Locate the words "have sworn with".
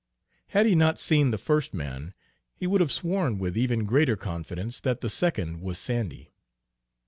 2.81-3.55